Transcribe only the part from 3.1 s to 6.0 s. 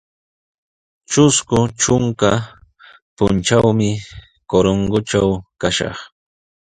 puntrawmi Corongotraw kashaq.